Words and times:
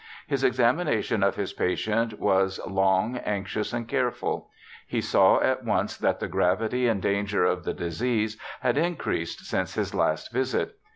His 0.25 0.43
examination 0.43 1.21
of 1.21 1.35
his 1.35 1.53
patient 1.53 2.19
was 2.19 2.59
long, 2.65 3.17
anxious, 3.17 3.71
and 3.71 3.87
careful. 3.87 4.49
He 4.87 4.99
saw 4.99 5.39
at 5.41 5.63
once 5.63 5.95
that 5.95 6.19
the 6.19 6.27
gravity 6.27 6.87
and 6.87 6.99
danger 6.99 7.45
of 7.45 7.65
the 7.65 7.73
disease 7.75 8.35
had 8.61 8.79
increased 8.79 9.45
since 9.45 9.75
his 9.75 9.93
last 9.93 10.33
visit. 10.33 10.75